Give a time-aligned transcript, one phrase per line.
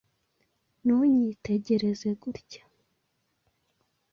[0.83, 2.63] Ntunyitegereze gutya.